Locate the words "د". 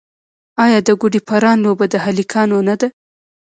0.87-0.89, 1.89-1.95